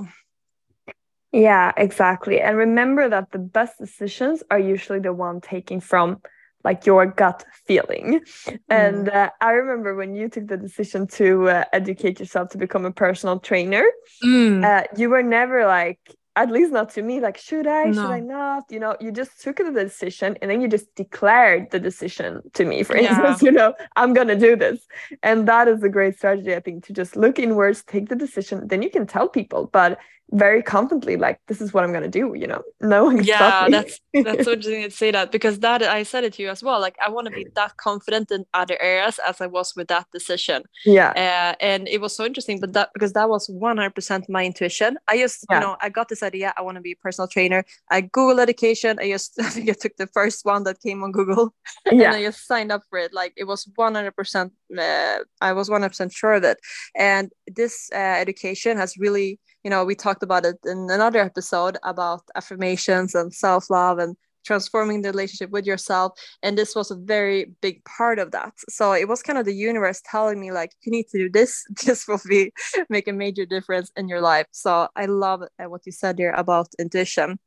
Yeah 1.30 1.72
exactly. 1.76 2.40
And 2.40 2.56
remember 2.56 3.10
that 3.10 3.32
the 3.32 3.44
best 3.58 3.74
decisions 3.78 4.42
are 4.50 4.58
usually 4.58 5.00
the 5.00 5.12
one 5.12 5.42
taken 5.42 5.80
from 5.80 6.22
like 6.64 6.86
your 6.86 7.06
gut 7.06 7.44
feeling. 7.66 8.20
Mm. 8.46 8.58
And 8.68 9.08
uh, 9.08 9.30
I 9.40 9.52
remember 9.52 9.94
when 9.94 10.14
you 10.14 10.28
took 10.28 10.46
the 10.48 10.56
decision 10.56 11.06
to 11.08 11.48
uh, 11.48 11.64
educate 11.72 12.20
yourself 12.20 12.50
to 12.50 12.58
become 12.58 12.84
a 12.84 12.90
personal 12.92 13.38
trainer, 13.38 13.84
mm. 14.24 14.64
uh, 14.64 14.84
you 14.96 15.10
were 15.10 15.22
never 15.22 15.66
like, 15.66 16.00
at 16.36 16.52
least 16.52 16.72
not 16.72 16.90
to 16.90 17.02
me, 17.02 17.18
like, 17.18 17.36
should 17.36 17.66
I, 17.66 17.84
no. 17.84 17.92
should 17.92 18.10
I 18.10 18.20
not? 18.20 18.64
You 18.70 18.78
know, 18.78 18.96
you 19.00 19.10
just 19.10 19.40
took 19.42 19.56
the 19.56 19.72
decision 19.72 20.36
and 20.40 20.48
then 20.48 20.60
you 20.60 20.68
just 20.68 20.94
declared 20.94 21.72
the 21.72 21.80
decision 21.80 22.42
to 22.54 22.64
me, 22.64 22.84
for 22.84 22.96
yeah. 22.96 23.08
instance, 23.08 23.42
you 23.46 23.50
know, 23.50 23.74
I'm 23.96 24.14
going 24.14 24.28
to 24.28 24.36
do 24.38 24.54
this. 24.54 24.86
And 25.24 25.48
that 25.48 25.66
is 25.66 25.82
a 25.82 25.88
great 25.88 26.16
strategy, 26.16 26.54
I 26.54 26.60
think, 26.60 26.86
to 26.86 26.92
just 26.92 27.16
look 27.16 27.40
inwards, 27.40 27.82
take 27.82 28.08
the 28.08 28.14
decision, 28.14 28.68
then 28.68 28.82
you 28.82 28.90
can 28.90 29.06
tell 29.06 29.28
people. 29.28 29.68
But 29.72 29.98
very 30.32 30.62
confidently 30.62 31.16
like 31.16 31.40
this 31.46 31.60
is 31.60 31.72
what 31.72 31.84
i'm 31.84 31.90
going 31.90 32.02
to 32.02 32.08
do 32.08 32.34
you 32.34 32.46
know? 32.46 32.62
No 32.80 33.04
one 33.04 33.24
yeah 33.24 33.68
that's 33.68 34.00
that's 34.12 34.44
so 34.44 34.52
interesting 34.56 34.82
to 34.84 34.90
say 34.90 35.10
that 35.10 35.32
because 35.32 35.58
that 35.60 35.82
i 35.82 36.02
said 36.02 36.24
it 36.24 36.34
to 36.34 36.42
you 36.42 36.50
as 36.50 36.62
well 36.62 36.80
like 36.80 36.96
i 37.04 37.10
want 37.10 37.26
to 37.26 37.32
be 37.32 37.46
that 37.54 37.76
confident 37.76 38.30
in 38.30 38.44
other 38.54 38.80
areas 38.80 39.18
as 39.26 39.40
i 39.40 39.46
was 39.46 39.74
with 39.74 39.88
that 39.88 40.06
decision. 40.12 40.62
Yeah. 40.84 41.10
Uh, 41.10 41.54
and 41.60 41.88
it 41.88 42.00
was 42.00 42.14
so 42.16 42.24
interesting 42.24 42.60
but 42.60 42.72
that 42.74 42.90
because 42.94 43.12
that 43.14 43.28
was 43.28 43.48
100% 43.48 44.28
my 44.28 44.44
intuition. 44.44 44.98
I 45.08 45.18
just 45.18 45.46
yeah. 45.50 45.56
you 45.56 45.60
know 45.60 45.76
i 45.80 45.88
got 45.88 46.08
this 46.08 46.22
idea 46.22 46.52
i 46.56 46.62
want 46.62 46.76
to 46.76 46.82
be 46.82 46.92
a 46.92 46.96
personal 46.96 47.28
trainer. 47.28 47.64
I 47.90 48.02
google 48.02 48.40
education 48.40 48.98
i 49.00 49.08
just 49.10 49.40
i 49.40 49.48
think 49.50 49.68
i 49.70 49.72
took 49.72 49.96
the 49.96 50.06
first 50.08 50.44
one 50.44 50.64
that 50.64 50.80
came 50.80 51.02
on 51.02 51.12
google 51.12 51.54
and 51.86 51.98
yeah. 52.00 52.12
i 52.12 52.22
just 52.22 52.46
signed 52.46 52.70
up 52.70 52.82
for 52.90 52.98
it 52.98 53.12
like 53.12 53.32
it 53.36 53.44
was 53.44 53.66
100% 53.78 54.50
uh, 54.78 55.18
i 55.40 55.52
was 55.52 55.68
100% 55.68 56.12
sure 56.12 56.34
of 56.34 56.44
it 56.44 56.58
and 56.96 57.30
this 57.46 57.88
uh, 57.92 57.96
education 57.96 58.76
has 58.76 58.96
really 58.98 59.38
you 59.64 59.70
know 59.70 59.84
we 59.84 59.94
talked 59.94 60.22
about 60.22 60.44
it 60.44 60.56
in 60.64 60.88
another 60.90 61.20
episode 61.20 61.76
about 61.82 62.22
affirmations 62.34 63.14
and 63.14 63.32
self-love 63.32 63.98
and 63.98 64.16
transforming 64.48 65.02
the 65.02 65.10
relationship 65.10 65.50
with 65.50 65.66
yourself. 65.66 66.12
And 66.42 66.56
this 66.56 66.74
was 66.74 66.90
a 66.90 66.96
very 66.96 67.52
big 67.60 67.84
part 67.84 68.18
of 68.18 68.30
that. 68.32 68.54
So 68.70 68.92
it 68.92 69.06
was 69.06 69.22
kind 69.22 69.38
of 69.38 69.44
the 69.44 69.54
universe 69.54 70.00
telling 70.10 70.40
me 70.40 70.52
like 70.52 70.72
you 70.82 70.90
need 70.90 71.08
to 71.08 71.18
do 71.18 71.28
this. 71.30 71.64
This 71.84 72.08
will 72.08 72.20
be 72.26 72.52
make 72.88 73.08
a 73.08 73.12
major 73.12 73.44
difference 73.44 73.92
in 73.96 74.08
your 74.08 74.22
life. 74.32 74.46
So 74.50 74.88
i 74.96 75.04
love 75.06 75.40
uh, 75.42 75.68
what 75.72 75.82
you 75.86 75.92
said 75.92 76.18
here 76.18 76.34
about 76.44 76.68
intuition 76.78 77.38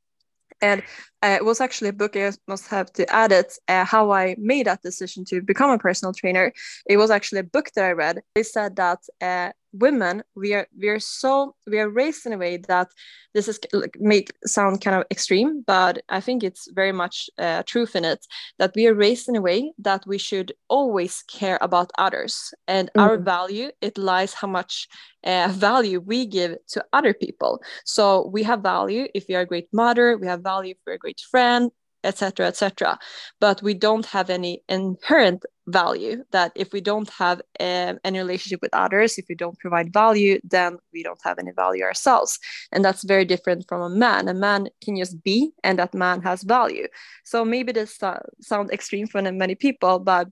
and 0.61 0.81
uh, 1.23 1.37
it 1.39 1.45
was 1.45 1.61
actually 1.61 1.89
a 1.89 1.93
book 1.93 2.15
i 2.15 2.31
must 2.47 2.67
have 2.67 2.91
to 2.93 3.09
add 3.13 3.31
it 3.31 3.53
uh, 3.67 3.85
how 3.85 4.11
i 4.11 4.35
made 4.37 4.67
that 4.67 4.81
decision 4.81 5.23
to 5.25 5.41
become 5.41 5.71
a 5.71 5.77
personal 5.77 6.13
trainer. 6.13 6.53
It 6.87 6.97
was 6.97 7.11
actually 7.11 7.39
a 7.39 7.43
book 7.43 7.71
that 7.75 7.85
i 7.85 7.91
read. 7.91 8.21
They 8.35 8.43
said 8.43 8.75
that 8.75 8.99
uh, 9.21 9.51
women 9.73 10.23
we 10.35 10.53
are 10.53 10.67
we 10.77 10.89
are 10.89 10.99
so 10.99 11.55
we 11.67 11.79
are 11.79 11.89
raised 11.89 12.25
in 12.25 12.33
a 12.33 12.37
way 12.37 12.57
that 12.57 12.87
this 13.33 13.47
is 13.47 13.59
like 13.73 13.95
make 13.99 14.31
sound 14.45 14.81
kind 14.81 14.95
of 14.95 15.05
extreme 15.09 15.63
but 15.65 16.01
i 16.09 16.19
think 16.19 16.43
it's 16.43 16.67
very 16.73 16.91
much 16.91 17.29
uh, 17.37 17.63
truth 17.63 17.95
in 17.95 18.03
it 18.03 18.25
that 18.59 18.73
we 18.75 18.87
are 18.87 18.93
raised 18.93 19.29
in 19.29 19.35
a 19.35 19.41
way 19.41 19.71
that 19.77 20.03
we 20.05 20.17
should 20.17 20.51
always 20.67 21.23
care 21.23 21.57
about 21.61 21.91
others 21.97 22.53
and 22.67 22.89
mm. 22.95 23.01
our 23.01 23.17
value 23.17 23.69
it 23.81 23.97
lies 23.97 24.33
how 24.33 24.47
much 24.47 24.87
uh, 25.23 25.47
value 25.51 25.99
we 25.99 26.25
give 26.25 26.57
to 26.67 26.83
other 26.93 27.13
people 27.13 27.61
so 27.85 28.27
we 28.27 28.43
have 28.43 28.61
value 28.61 29.07
if 29.13 29.25
we 29.29 29.35
are 29.35 29.41
a 29.41 29.45
great 29.45 29.67
mother 29.71 30.17
we 30.17 30.27
have 30.27 30.41
value 30.41 30.71
if 30.71 30.77
we're 30.85 30.93
a 30.93 30.97
great 30.97 31.21
friend 31.31 31.71
etc 32.03 32.47
etc 32.47 32.97
but 33.39 33.61
we 33.61 33.73
don't 33.73 34.05
have 34.05 34.29
any 34.29 34.63
inherent 34.69 35.45
value 35.67 36.23
that 36.31 36.51
if 36.55 36.73
we 36.73 36.81
don't 36.81 37.09
have 37.09 37.41
um, 37.59 37.99
any 38.03 38.19
relationship 38.19 38.61
with 38.61 38.73
others 38.73 39.17
if 39.17 39.25
we 39.29 39.35
don't 39.35 39.57
provide 39.59 39.93
value 39.93 40.39
then 40.43 40.77
we 40.93 41.03
don't 41.03 41.21
have 41.23 41.39
any 41.39 41.51
value 41.51 41.83
ourselves. 41.83 42.39
And 42.71 42.83
that's 42.83 43.03
very 43.03 43.25
different 43.25 43.65
from 43.67 43.81
a 43.81 43.89
man. 43.89 44.27
A 44.27 44.33
man 44.33 44.67
can 44.83 44.97
just 44.97 45.23
be 45.23 45.51
and 45.63 45.79
that 45.79 45.93
man 45.93 46.21
has 46.21 46.43
value. 46.43 46.87
So 47.23 47.45
maybe 47.45 47.71
this 47.71 48.01
uh, 48.03 48.19
sounds 48.41 48.71
extreme 48.71 49.07
for 49.07 49.21
many 49.21 49.55
people 49.55 49.99
but 49.99 50.27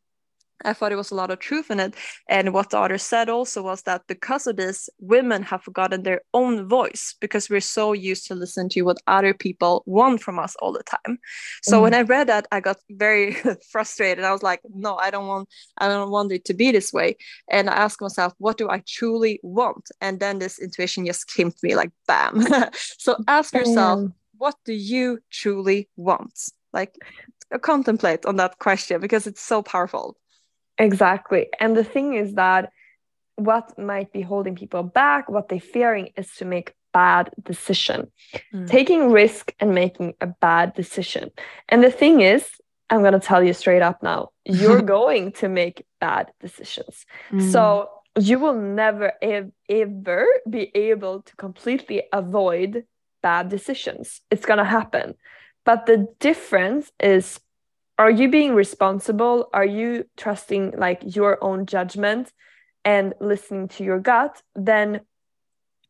I 0.66 0.74
thought 0.74 0.92
it 0.92 0.98
was 0.98 1.12
a 1.12 1.16
lot 1.16 1.32
of 1.32 1.40
truth 1.40 1.72
in 1.72 1.80
it. 1.80 1.96
And 2.28 2.54
what 2.54 2.70
the 2.70 2.78
author 2.78 2.98
said 2.98 3.30
also 3.30 3.62
was 3.62 3.84
that 3.84 4.08
because 4.08 4.48
of 4.48 4.56
this, 4.56 4.90
women 5.00 5.44
have 5.44 5.64
forgotten 5.64 6.04
their 6.04 6.22
own 6.34 6.68
voice 6.68 7.16
because 7.20 7.50
we're 7.50 7.62
so 7.62 7.94
used 7.94 8.28
to 8.28 8.36
listen 8.36 8.70
to 8.70 8.82
what 8.82 8.98
other 9.08 9.34
people 9.34 9.84
want 9.86 10.22
from 10.22 10.40
us 10.40 10.56
all 10.58 10.74
the 10.74 10.84
time. 10.84 11.20
So 11.64 11.80
mm. 11.80 11.84
when 11.84 11.94
I 11.94 12.02
read 12.02 12.28
that, 12.28 12.48
I 12.52 12.60
got 12.60 12.78
very 12.90 13.38
frustrated. 13.72 14.24
I 14.24 14.32
was 14.32 14.44
like, 14.44 14.62
no, 14.74 14.96
I 14.98 15.10
don't 15.12 15.28
want, 15.28 15.50
I 15.78 15.88
don't 15.88 16.12
want 16.12 16.32
it 16.32 16.46
to 16.46 16.54
be 16.54 16.72
this 16.72 16.92
way. 16.92 17.18
And 17.50 17.70
I 17.70 17.74
asked 17.74 18.02
myself, 18.02 18.34
what 18.38 18.58
do 18.58 18.70
I 18.70 18.84
truly 18.88 19.40
want? 19.44 19.90
And 20.02 20.20
then 20.20 20.40
this 20.40 20.60
intuition 20.60 21.06
just 21.06 21.28
came 21.28 21.52
to 21.52 21.58
me 21.64 21.76
like 21.76 21.92
bam. 22.08 22.46
so 22.74 23.16
ask 23.28 23.54
yourself, 23.54 24.12
what 24.38 24.56
do 24.66 24.74
you 24.74 25.20
truly 25.32 25.90
want? 25.96 26.34
Like 26.74 26.96
contemplate 27.58 28.26
on 28.26 28.36
that 28.36 28.60
question 28.60 29.02
because 29.02 29.26
it's 29.26 29.42
so 29.42 29.64
powerful. 29.64 30.16
Exactly. 30.80 31.48
And 31.60 31.76
the 31.76 31.84
thing 31.84 32.14
is 32.16 32.34
that 32.36 32.72
what 33.36 33.78
might 33.78 34.12
be 34.12 34.22
holding 34.22 34.56
people 34.56 34.84
back, 34.84 35.30
what 35.30 35.50
they're 35.50 35.60
fearing 35.60 36.12
is 36.16 36.34
to 36.36 36.46
make 36.46 36.74
bad 36.94 37.30
decision. 37.44 38.12
Mm. 38.54 38.68
Taking 38.68 39.12
risk 39.12 39.54
and 39.60 39.76
making 39.76 40.16
a 40.22 40.28
bad 40.28 40.74
decision. 40.74 41.32
And 41.68 41.84
the 41.84 41.92
thing 41.92 42.22
is, 42.22 42.50
I'm 42.90 43.02
going 43.02 43.14
to 43.14 43.20
tell 43.20 43.44
you 43.44 43.54
straight 43.54 43.82
up 43.82 44.02
now, 44.02 44.30
you're 44.46 44.82
going 44.98 45.34
to 45.34 45.48
make 45.48 45.86
bad 46.00 46.32
decisions. 46.40 47.06
Mm. 47.32 47.52
So 47.52 47.90
you 48.18 48.40
will 48.40 48.56
never 48.56 49.14
ev- 49.22 49.52
ever 49.70 50.26
be 50.50 50.72
able 50.76 51.22
to 51.22 51.36
completely 51.36 52.04
avoid 52.12 52.86
bad 53.22 53.50
decisions. 53.50 54.22
It's 54.32 54.46
going 54.46 54.58
to 54.58 54.64
happen. 54.64 55.16
But 55.66 55.86
the 55.86 56.08
difference 56.20 56.92
is 57.00 57.40
are 58.00 58.10
you 58.10 58.30
being 58.30 58.56
responsible? 58.56 59.50
Are 59.52 59.66
you 59.66 60.06
trusting 60.16 60.76
like 60.78 61.02
your 61.04 61.44
own 61.44 61.66
judgment 61.66 62.32
and 62.86 63.14
listening 63.20 63.68
to 63.68 63.84
your 63.84 64.00
gut? 64.00 64.42
Then 64.56 65.02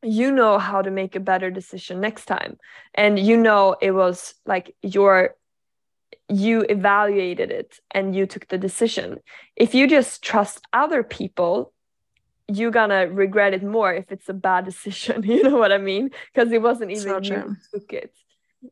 you 0.02 0.32
know 0.32 0.58
how 0.58 0.82
to 0.82 0.90
make 0.90 1.16
a 1.16 1.20
better 1.20 1.52
decision 1.52 2.02
next 2.02 2.26
time. 2.26 2.58
And 2.96 3.20
you 3.20 3.38
know 3.38 3.76
it 3.80 3.92
was 3.92 4.34
like 4.48 4.76
your 4.82 5.36
you 6.28 6.62
evaluated 6.62 7.52
it 7.52 7.80
and 7.92 8.16
you 8.16 8.26
took 8.26 8.48
the 8.48 8.58
decision. 8.58 9.20
If 9.56 9.76
you 9.76 9.86
just 9.88 10.24
trust 10.24 10.66
other 10.74 11.04
people 11.04 11.72
you're 12.52 12.72
gonna 12.72 13.08
regret 13.08 13.54
it 13.54 13.62
more 13.62 13.94
if 13.94 14.12
it's 14.12 14.28
a 14.28 14.34
bad 14.34 14.66
decision 14.72 15.22
you 15.22 15.44
know 15.44 15.58
what 15.58 15.72
i 15.72 15.78
mean? 15.78 16.10
Because 16.34 16.52
it 16.52 16.64
wasn't 16.64 16.90
even 16.90 17.04
so 17.04 17.20
you 17.22 17.40
who 17.42 17.80
took 17.80 17.94
it. 17.94 18.12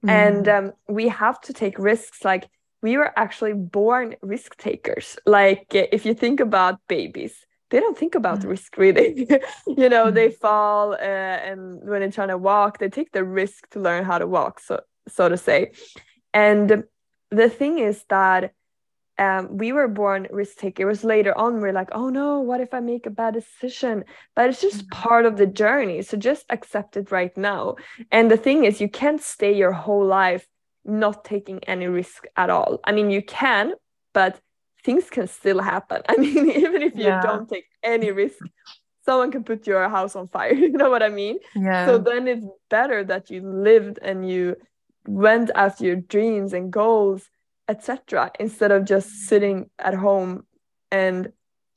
Mm. 0.04 0.10
and 0.10 0.48
um, 0.50 0.74
we 0.90 1.08
have 1.08 1.40
to 1.42 1.54
take 1.54 1.78
risks 1.78 2.26
like 2.26 2.50
we 2.82 2.98
were 2.98 3.12
actually 3.18 3.54
born 3.54 4.16
risk 4.22 4.58
takers. 4.58 5.18
Like 5.26 5.68
if 5.74 6.06
you 6.06 6.14
think 6.14 6.40
about 6.40 6.80
babies, 6.88 7.36
they 7.70 7.80
don't 7.80 7.98
think 7.98 8.16
about 8.16 8.40
mm. 8.42 8.50
risk 8.50 8.78
really. 8.78 9.28
you 9.68 9.90
know, 9.90 10.08
mm. 10.08 10.14
they 10.14 10.32
fall 10.32 10.94
uh, 10.94 10.98
and 10.98 11.80
when 11.82 12.02
they're 12.02 12.12
trying 12.12 12.30
to 12.30 12.38
walk, 12.38 12.80
they 12.80 12.90
take 12.90 13.12
the 13.12 13.24
risk 13.24 13.70
to 13.72 13.80
learn 13.80 14.04
how 14.04 14.18
to 14.18 14.28
walk, 14.28 14.60
so 14.60 14.80
so 15.08 15.30
to 15.30 15.38
say. 15.38 15.72
And 16.34 16.84
the 17.32 17.50
thing 17.50 17.80
is 17.80 18.04
that 18.10 18.54
um, 19.20 19.58
we 19.58 19.72
were 19.72 19.88
born 19.88 20.28
risk 20.30 20.58
takers. 20.58 21.04
Later 21.04 21.36
on, 21.38 21.60
we're 21.60 21.74
like, 21.74 21.90
oh 21.92 22.10
no, 22.10 22.40
what 22.42 22.62
if 22.62 22.74
I 22.74 22.80
make 22.80 23.06
a 23.06 23.10
bad 23.10 23.34
decision? 23.34 24.04
But 24.36 24.50
it's 24.50 24.62
just 24.62 24.86
mm. 24.86 24.92
part 24.92 25.26
of 25.26 25.38
the 25.38 25.48
journey. 25.48 26.02
So 26.04 26.18
just 26.18 26.46
accept 26.50 26.98
it 26.98 27.12
right 27.12 27.36
now. 27.36 27.78
And 28.12 28.30
the 28.30 28.38
thing 28.38 28.66
is, 28.66 28.80
you 28.80 28.90
can't 28.90 29.22
stay 29.22 29.56
your 29.56 29.72
whole 29.72 30.06
life 30.06 30.46
not 30.88 31.26
taking 31.26 31.64
any 31.66 31.88
risk 31.88 32.26
at 32.36 32.50
all. 32.50 32.80
I 32.84 32.92
mean, 32.92 33.10
you 33.10 33.22
can, 33.22 33.74
but 34.14 34.40
things 34.84 35.10
can 35.10 35.28
still 35.28 35.60
happen. 35.60 36.02
I 36.10 36.18
mean, 36.18 36.50
even 36.52 36.82
if 36.82 36.96
you 36.96 37.06
yeah. 37.06 37.22
don't 37.22 37.50
take 37.50 37.66
any 37.84 38.12
risk, 38.12 38.40
someone 39.06 39.32
can 39.32 39.44
put 39.44 39.68
your 39.68 39.88
house 39.90 40.16
on 40.16 40.28
fire. 40.28 40.54
You 40.64 40.72
know 40.72 40.90
what 40.90 41.04
I 41.04 41.10
mean? 41.10 41.40
Yeah. 41.56 41.86
So 41.86 41.98
then 41.98 42.28
it's 42.28 42.46
better 42.70 43.04
that 43.06 43.30
you 43.30 43.42
lived 43.42 44.00
and 44.02 44.30
you 44.30 44.56
went 45.08 45.52
after 45.56 45.86
your 45.86 45.96
dreams 45.96 46.54
and 46.54 46.72
goals, 46.72 47.30
etc., 47.68 48.32
instead 48.40 48.72
of 48.72 48.86
just 48.86 49.10
sitting 49.30 49.70
at 49.80 49.94
home 49.94 50.46
and 50.92 51.32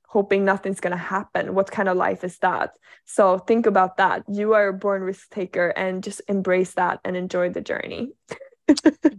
hoping 0.07 0.45
nothing's 0.45 0.81
going 0.81 0.91
to 0.91 0.97
happen. 1.17 1.55
What 1.55 1.71
kind 1.71 1.89
of 1.89 1.97
life 1.97 2.25
is 2.25 2.39
that? 2.39 2.77
So 3.05 3.39
think 3.39 3.67
about 3.67 3.97
that. 3.99 4.25
You 4.29 4.55
are 4.55 4.69
a 4.69 4.73
born 4.73 5.03
risk 5.03 5.31
taker 5.31 5.69
and 5.69 6.03
just 6.03 6.21
embrace 6.27 6.75
that 6.75 6.99
and 7.05 7.17
enjoy 7.17 7.51
the 7.51 7.61
journey. 7.61 8.13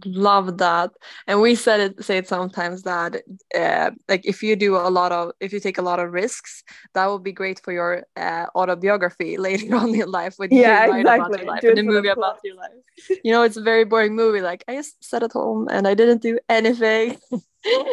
love 0.04 0.58
that. 0.58 0.90
And 1.26 1.40
we 1.40 1.54
said 1.54 1.80
it 1.80 2.04
say 2.04 2.18
it 2.18 2.28
sometimes 2.28 2.82
that 2.82 3.22
uh, 3.54 3.90
like 4.08 4.24
if 4.24 4.42
you 4.42 4.56
do 4.56 4.76
a 4.76 4.88
lot 4.90 5.12
of 5.12 5.32
if 5.40 5.52
you 5.52 5.60
take 5.60 5.78
a 5.78 5.82
lot 5.82 5.98
of 5.98 6.12
risks 6.12 6.62
that 6.94 7.06
will 7.06 7.18
be 7.18 7.32
great 7.32 7.60
for 7.60 7.72
your 7.72 8.04
uh, 8.16 8.46
autobiography 8.54 9.36
later 9.48 9.74
on 9.76 9.94
in 9.94 10.10
life 10.10 10.34
when 10.36 10.50
yeah, 10.50 10.86
you 10.86 10.92
write 10.92 11.00
exactly. 11.00 11.24
about 11.24 11.38
your 11.38 11.46
life 11.46 11.64
in 11.64 11.78
a 11.78 11.82
movie 11.82 12.08
about 12.08 12.38
your 12.44 12.56
life. 12.56 12.72
You 13.24 13.32
know 13.32 13.42
it's 13.42 13.56
a 13.56 13.62
very 13.62 13.84
boring 13.84 14.14
movie 14.14 14.40
like 14.40 14.64
i 14.68 14.74
just 14.74 15.02
sat 15.02 15.22
at 15.22 15.32
home 15.32 15.68
and 15.70 15.88
i 15.88 15.94
didn't 15.94 16.22
do 16.22 16.38
anything. 16.48 17.18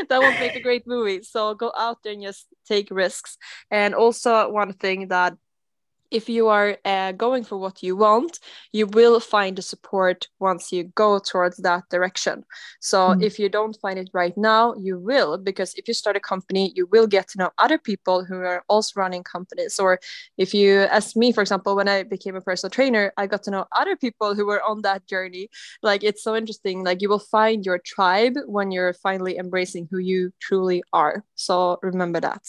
That 0.10 0.20
won't 0.20 0.40
make 0.40 0.56
a 0.56 0.62
great 0.62 0.88
movie. 0.88 1.22
So 1.22 1.54
go 1.54 1.72
out 1.78 2.02
there 2.04 2.14
and 2.14 2.24
just 2.24 2.48
take 2.68 2.88
risks. 2.90 3.38
And 3.70 3.94
also 3.94 4.50
one 4.50 4.74
thing 4.74 5.10
that 5.10 5.38
if 6.12 6.28
you 6.30 6.48
are 6.48 6.78
uh, 6.86 7.12
going 7.12 7.44
for 7.44 7.58
what 7.58 7.84
you 7.84 7.96
want, 7.96 8.40
you 8.72 8.88
will 8.88 9.20
find 9.20 9.58
the 9.58 9.62
support 9.62 10.28
once 10.40 10.72
you 10.72 10.86
go 10.96 11.20
towards 11.20 11.58
that 11.58 11.84
direction. 11.90 12.44
So 12.80 13.10
mm. 13.10 13.24
if 13.24 13.40
you 13.40 13.50
don't 13.50 13.78
find 13.82 14.00
it 14.00 14.10
right 14.14 14.36
now, 14.38 14.74
you 14.76 15.00
will, 15.00 15.38
because 15.38 15.74
if 15.76 15.88
you 15.88 15.94
start 15.94 16.16
a 16.16 16.20
company, 16.20 16.72
you 16.76 16.88
will 16.88 17.08
get 17.08 17.28
to 17.30 17.38
know 17.38 17.52
other 17.58 17.78
people 17.78 18.26
who 18.26 18.36
are 18.36 18.64
also 18.68 19.00
running 19.00 19.24
companies. 19.24 19.80
Or 19.80 20.00
if 20.38 20.54
you, 20.54 20.82
as 20.92 21.16
me, 21.16 21.32
for 21.32 21.42
example, 21.42 21.76
when 21.76 21.88
I 21.88 22.04
became 22.04 22.36
a 22.36 22.42
personal 22.42 22.72
trainer, 22.72 23.14
I 23.18 23.28
got 23.28 23.44
to 23.44 23.52
know 23.52 23.66
other 23.72 23.96
people 23.96 24.36
who 24.36 24.46
were 24.46 24.64
on 24.64 24.82
that 24.82 25.08
journey. 25.08 25.50
Like 25.84 26.04
it's 26.04 26.24
so 26.24 26.36
interesting. 26.36 26.84
Like 26.84 27.02
you 27.02 27.10
will 27.10 27.20
find 27.20 27.66
your 27.66 27.80
tribe 27.80 28.34
when 28.48 28.72
you're 28.72 28.94
finally 28.94 29.38
embracing 29.38 29.88
who 29.92 30.00
you 30.00 30.32
truly 30.40 30.84
are. 30.94 31.24
So 31.36 31.78
remember 31.82 32.20
that. 32.22 32.44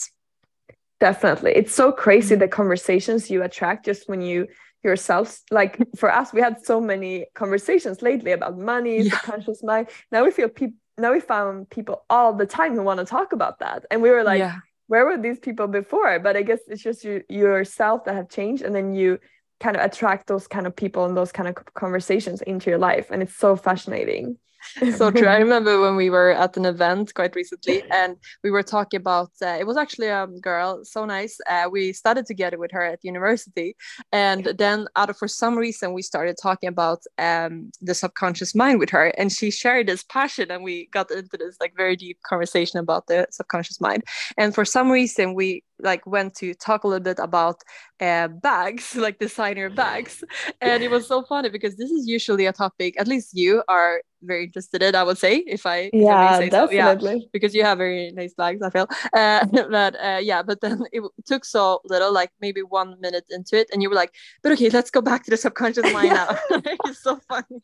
Definitely. 1.01 1.53
It's 1.53 1.73
so 1.73 1.91
crazy 1.91 2.35
mm-hmm. 2.35 2.41
the 2.41 2.47
conversations 2.47 3.29
you 3.29 3.41
attract 3.43 3.83
just 3.85 4.07
when 4.07 4.21
you 4.21 4.47
yourself 4.83 5.39
like 5.51 5.77
for 5.95 6.11
us 6.11 6.33
we 6.33 6.41
had 6.41 6.63
so 6.65 6.81
many 6.81 7.25
conversations 7.35 8.01
lately 8.01 8.31
about 8.31 8.57
money 8.57 9.01
yeah. 9.01 9.11
subconscious 9.11 9.61
mind 9.61 9.87
now 10.11 10.23
we 10.23 10.31
feel 10.31 10.49
people 10.49 10.75
now 10.97 11.11
we 11.11 11.19
found 11.19 11.69
people 11.69 12.03
all 12.09 12.33
the 12.33 12.47
time 12.47 12.73
who 12.73 12.81
want 12.81 12.99
to 12.99 13.05
talk 13.05 13.31
about 13.31 13.59
that 13.59 13.85
and 13.91 14.01
we 14.01 14.09
were 14.09 14.23
like 14.23 14.39
yeah. 14.39 14.57
where 14.87 15.05
were 15.05 15.19
these 15.19 15.37
people 15.37 15.67
before 15.67 16.17
but 16.17 16.35
i 16.35 16.41
guess 16.41 16.61
it's 16.67 16.81
just 16.81 17.03
you 17.03 17.21
yourself 17.29 18.05
that 18.05 18.15
have 18.15 18.27
changed 18.27 18.63
and 18.63 18.73
then 18.73 18.95
you 18.95 19.19
kind 19.59 19.77
of 19.77 19.83
attract 19.83 20.25
those 20.25 20.47
kind 20.47 20.65
of 20.65 20.75
people 20.75 21.05
and 21.05 21.15
those 21.15 21.31
kind 21.31 21.47
of 21.47 21.55
conversations 21.75 22.41
into 22.41 22.71
your 22.71 22.79
life 22.79 23.11
and 23.11 23.21
it's 23.21 23.35
so 23.35 23.55
fascinating 23.55 24.35
so 24.95 25.11
true. 25.11 25.27
I 25.27 25.37
remember 25.37 25.81
when 25.81 25.95
we 25.95 26.09
were 26.09 26.31
at 26.31 26.57
an 26.57 26.65
event 26.65 27.13
quite 27.13 27.35
recently, 27.35 27.83
and 27.91 28.17
we 28.43 28.51
were 28.51 28.63
talking 28.63 28.99
about. 28.99 29.31
Uh, 29.41 29.57
it 29.59 29.65
was 29.65 29.77
actually 29.77 30.07
a 30.07 30.27
girl, 30.41 30.83
so 30.83 31.05
nice. 31.05 31.37
Uh, 31.49 31.67
we 31.71 31.93
studied 31.93 32.25
together 32.25 32.57
with 32.57 32.71
her 32.71 32.83
at 32.83 33.03
university, 33.03 33.75
and 34.11 34.45
then 34.57 34.87
out 34.95 35.09
of 35.09 35.17
for 35.17 35.27
some 35.27 35.57
reason 35.57 35.93
we 35.93 36.01
started 36.01 36.35
talking 36.41 36.69
about 36.69 37.01
um, 37.17 37.71
the 37.81 37.93
subconscious 37.93 38.53
mind 38.55 38.79
with 38.79 38.89
her, 38.89 39.07
and 39.17 39.31
she 39.31 39.51
shared 39.51 39.87
this 39.87 40.03
passion, 40.03 40.51
and 40.51 40.63
we 40.63 40.87
got 40.87 41.11
into 41.11 41.37
this 41.37 41.57
like 41.59 41.73
very 41.75 41.95
deep 41.95 42.19
conversation 42.23 42.79
about 42.79 43.07
the 43.07 43.27
subconscious 43.31 43.81
mind. 43.81 44.03
And 44.37 44.53
for 44.53 44.65
some 44.65 44.91
reason, 44.91 45.33
we 45.33 45.63
like 45.79 46.05
went 46.05 46.35
to 46.35 46.53
talk 46.53 46.83
a 46.83 46.87
little 46.87 47.03
bit 47.03 47.19
about 47.19 47.61
uh, 47.99 48.27
bags, 48.27 48.95
like 49.05 49.19
designer 49.19 49.69
bags, 49.69 50.23
and 50.61 50.83
it 50.83 50.91
was 50.91 51.07
so 51.07 51.23
funny 51.23 51.49
because 51.49 51.75
this 51.75 51.91
is 51.91 52.07
usually 52.07 52.45
a 52.45 52.53
topic. 52.53 52.99
At 52.99 53.07
least 53.07 53.31
you 53.33 53.63
are 53.67 54.01
very 54.21 54.45
interested 54.45 54.81
in. 54.83 54.95
I 54.95 55.03
would 55.03 55.17
say 55.17 55.37
if 55.47 55.65
I 55.65 55.89
yeah 55.93 56.35
if 56.35 56.41
I 56.41 56.49
definitely 56.49 57.07
so. 57.07 57.13
yeah, 57.13 57.19
because 57.33 57.53
you 57.55 57.63
have 57.63 57.77
very 57.77 58.11
nice 58.11 58.33
legs 58.37 58.61
I 58.61 58.69
feel, 58.69 58.87
uh, 59.13 59.45
but 59.69 59.95
uh, 59.95 60.19
yeah, 60.21 60.43
but 60.43 60.61
then 60.61 60.83
it 60.91 61.03
took 61.25 61.45
so 61.45 61.81
little, 61.85 62.13
like 62.13 62.31
maybe 62.41 62.61
one 62.61 62.99
minute 62.99 63.25
into 63.29 63.57
it, 63.57 63.69
and 63.71 63.81
you 63.81 63.89
were 63.89 63.95
like, 63.95 64.13
"But 64.43 64.53
okay, 64.53 64.69
let's 64.69 64.91
go 64.91 65.01
back 65.01 65.23
to 65.25 65.31
the 65.31 65.37
subconscious 65.37 65.91
mind 65.93 66.13
now." 66.13 66.37
it's 66.85 67.03
so 67.03 67.19
funny. 67.27 67.61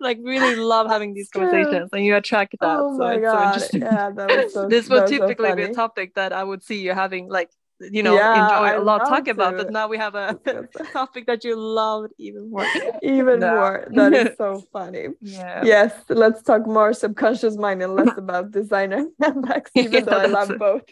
like 0.00 0.18
really 0.22 0.56
love 0.56 0.88
having 0.88 1.14
these 1.14 1.28
conversations, 1.30 1.90
and 1.92 2.04
you 2.04 2.16
attract 2.16 2.54
that. 2.60 2.78
Oh 2.78 2.96
so 2.96 3.04
my 3.04 3.18
god! 3.18 3.60
So 3.60 3.78
yeah, 3.78 4.10
that 4.10 4.28
was 4.28 4.54
so. 4.54 4.68
this 4.68 4.88
would 4.88 5.06
typically 5.06 5.50
so 5.50 5.56
be 5.56 5.62
a 5.64 5.74
topic 5.74 6.14
that 6.14 6.32
I 6.32 6.44
would 6.44 6.62
see 6.62 6.80
you 6.80 6.92
having 6.92 7.28
like 7.28 7.50
you 7.80 8.02
know 8.02 8.14
yeah, 8.14 8.34
enjoy 8.34 8.66
I 8.66 8.72
a 8.74 8.80
lot 8.80 8.98
talking 9.08 9.30
about 9.30 9.56
but 9.56 9.70
now 9.70 9.86
we 9.88 9.96
have 9.98 10.14
a 10.14 10.38
topic 10.92 11.26
that 11.26 11.44
you 11.44 11.56
loved 11.56 12.12
even 12.18 12.50
more. 12.50 12.66
Even 13.02 13.40
no. 13.40 13.54
more. 13.54 13.88
That 13.90 14.12
is 14.14 14.36
so 14.36 14.62
funny. 14.72 15.08
Yeah. 15.20 15.64
Yes 15.64 15.92
let's 16.08 16.42
talk 16.42 16.66
more 16.66 16.92
subconscious 16.92 17.56
mind 17.56 17.82
and 17.82 17.94
less 17.94 18.16
about 18.16 18.50
designer 18.50 19.06
handbags 19.20 19.70
even 19.74 19.92
yeah, 19.92 20.00
though 20.00 20.18
i 20.18 20.26
love 20.26 20.50
it. 20.50 20.58
both. 20.58 20.82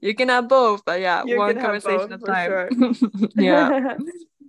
You 0.00 0.14
can 0.14 0.28
have 0.28 0.48
both 0.48 0.84
but 0.84 1.00
yeah 1.00 1.24
you 1.26 1.36
one 1.36 1.60
conversation 1.60 2.12
at 2.12 2.22
a 2.22 2.26
time. 2.26 2.50
sure. 2.50 3.08
yeah. 3.36 3.96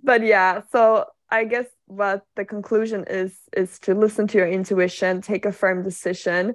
But 0.02 0.24
yeah 0.24 0.62
so 0.72 1.04
I 1.30 1.44
guess 1.44 1.66
what 1.86 2.24
the 2.36 2.44
conclusion 2.44 3.04
is 3.08 3.38
is 3.56 3.78
to 3.80 3.94
listen 3.94 4.26
to 4.28 4.38
your 4.38 4.48
intuition, 4.48 5.20
take 5.20 5.44
a 5.44 5.52
firm 5.52 5.82
decision, 5.82 6.54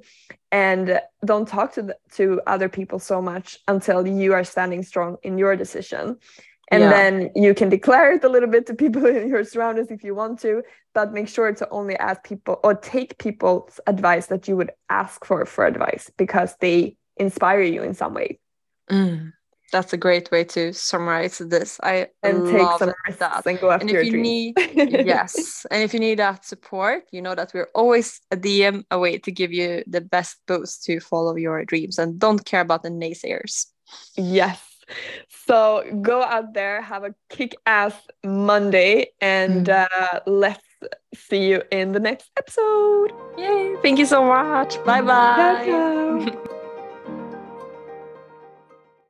and 0.52 1.00
don't 1.24 1.48
talk 1.48 1.74
to 1.74 1.84
the, 1.84 1.98
to 2.14 2.42
other 2.46 2.68
people 2.68 3.00
so 3.00 3.22
much 3.22 3.58
until 3.68 4.06
you 4.06 4.34
are 4.34 4.44
standing 4.44 4.84
strong 4.84 5.18
in 5.24 5.38
your 5.38 5.56
decision. 5.56 6.18
And 6.72 6.82
yeah. 6.82 6.90
then 6.90 7.32
you 7.36 7.54
can 7.54 7.70
declare 7.70 8.14
it 8.14 8.24
a 8.24 8.30
little 8.30 8.50
bit 8.50 8.66
to 8.68 8.74
people 8.74 9.06
in 9.22 9.30
your 9.30 9.44
surroundings 9.44 9.92
if 9.92 10.04
you 10.04 10.16
want 10.16 10.40
to, 10.42 10.64
but 10.94 11.14
make 11.14 11.30
sure 11.30 11.54
to 11.54 11.70
only 11.70 11.96
ask 11.98 12.24
people 12.24 12.60
or 12.64 12.74
take 12.74 13.18
people's 13.18 13.80
advice 13.88 14.28
that 14.28 14.48
you 14.48 14.58
would 14.58 14.72
ask 14.90 15.24
for 15.24 15.46
for 15.46 15.66
advice 15.66 16.12
because 16.18 16.56
they 16.60 16.98
inspire 17.18 17.62
you 17.62 17.84
in 17.84 17.94
some 17.94 18.14
way. 18.14 18.40
Mm 18.90 19.32
that's 19.72 19.94
a 19.94 19.98
great 19.98 20.32
way 20.32 20.44
to 20.44 20.74
summarize 20.74 21.38
this. 21.40 21.80
I 21.84 22.08
and 22.24 22.48
take 22.48 22.68
some 22.80 22.94
that. 23.20 23.46
and 23.46 23.60
go 23.60 23.72
after 23.72 23.82
and 23.82 23.90
your 23.90 24.02
if 24.02 24.08
you 24.08 24.12
dreams. 24.14 24.24
need 24.24 25.06
yes, 25.06 25.66
and 25.72 25.84
if 25.84 25.94
you 25.94 26.00
need 26.00 26.20
that 26.20 26.46
support, 26.46 27.04
you 27.12 27.22
know 27.22 27.36
that 27.36 27.52
we're 27.54 27.70
always 27.76 28.22
a 28.32 28.38
DM 28.38 28.84
away 28.92 29.18
to 29.20 29.32
give 29.32 29.52
you 29.52 29.84
the 29.88 30.02
best 30.02 30.38
boost 30.48 30.84
to 30.86 31.00
follow 31.00 31.36
your 31.36 31.64
dreams 31.66 32.00
and 32.00 32.20
don't 32.20 32.46
care 32.46 32.62
about 32.62 32.84
the 32.84 32.90
naysayers. 32.90 33.68
Yes. 34.16 34.62
So 35.48 35.84
go 36.02 36.22
out 36.22 36.54
there, 36.54 36.82
have 36.82 37.04
a 37.04 37.16
kick-ass 37.30 37.96
Monday, 38.24 39.08
and 39.20 39.66
mm. 39.66 39.88
uh, 39.92 40.20
let's 40.28 40.64
see 41.16 41.50
you 41.50 41.64
in 41.72 41.92
the 41.92 42.00
next 42.00 42.30
episode. 42.38 43.12
Yay! 43.38 43.76
Thank 43.82 44.00
you 44.00 44.06
so 44.06 44.24
much. 44.24 44.84
Bye 44.86 45.02
bye. 45.02 46.36